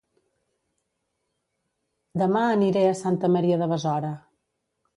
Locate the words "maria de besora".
3.37-4.13